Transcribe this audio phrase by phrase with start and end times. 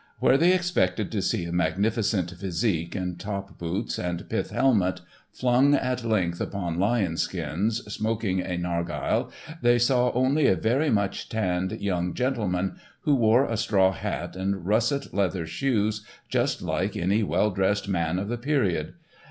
[0.17, 5.75] Where they expected to see a "magnificent physique" in top boots and pith helmet, flung
[5.75, 9.29] at length upon lion skins, smoking a nargile,
[9.61, 14.65] they saw only a very much tanned young gentleman, who wore a straw hat and
[14.65, 18.95] russet leather shoes just like any well dressed man of the period.